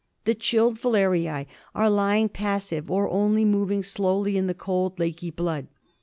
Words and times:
The 0.25 0.33
chilled 0.33 0.79
filariae 0.79 1.45
are 1.75 1.87
lying 1.87 2.27
passive 2.29 2.89
or 2.89 3.07
only 3.11 3.45
moving 3.45 3.83
slowly 3.83 4.35
in 4.35 4.47
the 4.47 4.55
cold, 4.55 4.97
lakey 4.97 5.29
blood. 5.29 5.67